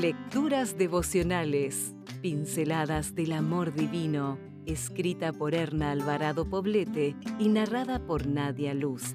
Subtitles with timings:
[0.00, 8.72] Lecturas devocionales, pinceladas del amor divino, escrita por Erna Alvarado Poblete y narrada por Nadia
[8.72, 9.14] Luz.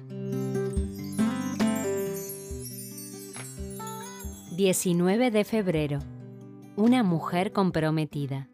[4.56, 5.98] 19 de febrero.
[6.76, 8.48] Una mujer comprometida.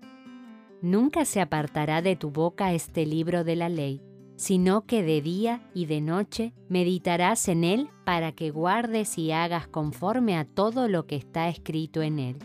[0.80, 4.00] Nunca se apartará de tu boca este libro de la ley,
[4.42, 9.68] sino que de día y de noche meditarás en él para que guardes y hagas
[9.68, 12.38] conforme a todo lo que está escrito en él.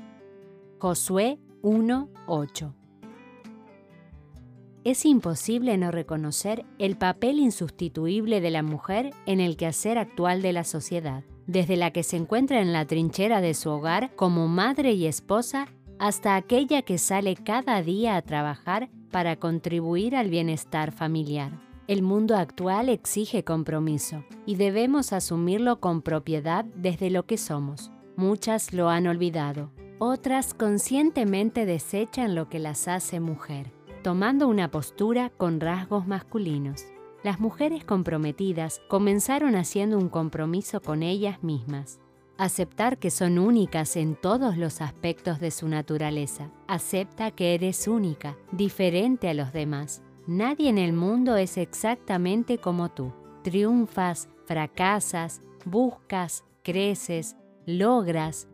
[0.78, 2.76] Josué 1:8
[4.84, 10.54] Es imposible no reconocer el papel insustituible de la mujer en el quehacer actual de
[10.54, 14.94] la sociedad, desde la que se encuentra en la trinchera de su hogar como madre
[14.94, 21.67] y esposa hasta aquella que sale cada día a trabajar para contribuir al bienestar familiar.
[21.88, 27.92] El mundo actual exige compromiso y debemos asumirlo con propiedad desde lo que somos.
[28.18, 33.72] Muchas lo han olvidado, otras conscientemente desechan lo que las hace mujer,
[34.04, 36.84] tomando una postura con rasgos masculinos.
[37.24, 42.02] Las mujeres comprometidas comenzaron haciendo un compromiso con ellas mismas.
[42.38, 46.52] Aceptar que son únicas en todos los aspectos de su naturaleza.
[46.68, 52.90] Acepta que eres única, diferente a los demás Nadie en el mundo es exactamente como
[52.90, 53.14] tú.
[53.44, 58.50] Triunfas, fracasas, buscas, creces, logras.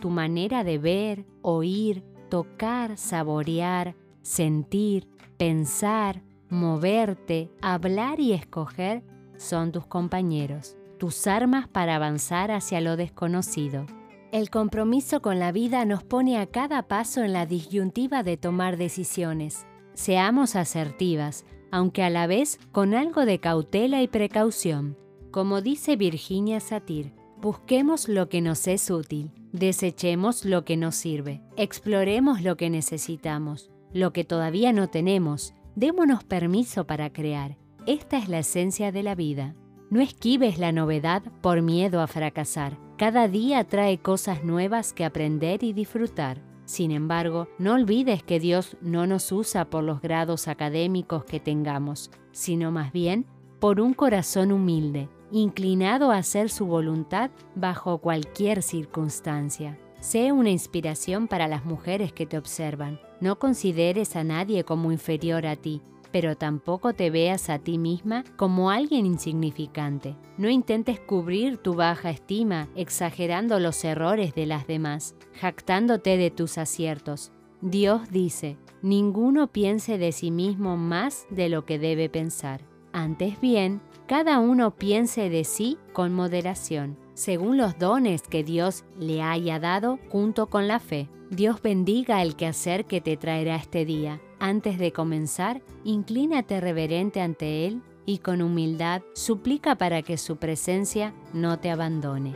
[0.00, 5.06] Tu manera de ver, oír, tocar, saborear, sentir,
[5.36, 9.04] pensar, moverte, hablar y escoger
[9.36, 13.86] son tus compañeros, tus armas para avanzar hacia lo desconocido.
[14.32, 18.76] El compromiso con la vida nos pone a cada paso en la disyuntiva de tomar
[18.76, 24.96] decisiones Seamos asertivas, aunque a la vez con algo de cautela y precaución.
[25.30, 31.42] Como dice Virginia Satir, busquemos lo que nos es útil, desechemos lo que nos sirve,
[31.56, 37.56] exploremos lo que necesitamos, lo que todavía no tenemos, démonos permiso para crear.
[37.86, 39.54] Esta es la esencia de la vida.
[39.90, 42.78] No esquives la novedad por miedo a fracasar.
[42.96, 46.40] Cada día trae cosas nuevas que aprender y disfrutar.
[46.64, 52.10] Sin embargo, no olvides que Dios no nos usa por los grados académicos que tengamos,
[52.32, 53.26] sino más bien
[53.60, 59.78] por un corazón humilde, inclinado a hacer su voluntad bajo cualquier circunstancia.
[60.00, 63.00] Sé una inspiración para las mujeres que te observan.
[63.20, 65.80] No consideres a nadie como inferior a ti,
[66.14, 70.14] pero tampoco te veas a ti misma como alguien insignificante.
[70.38, 76.56] No intentes cubrir tu baja estima exagerando los errores de las demás, jactándote de tus
[76.56, 77.32] aciertos.
[77.62, 82.60] Dios dice, ninguno piense de sí mismo más de lo que debe pensar.
[82.92, 89.20] Antes bien, cada uno piense de sí con moderación, según los dones que Dios le
[89.20, 91.08] haya dado junto con la fe.
[91.30, 97.66] Dios bendiga el quehacer que te traerá este día antes de comenzar, inclínate reverente ante
[97.66, 102.34] Él y con humildad suplica para que su presencia no te abandone.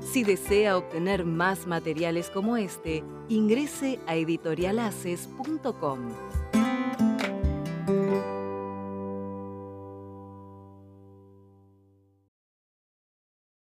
[0.00, 6.43] Si desea obtener más materiales como este, ingrese a editorialaces.com.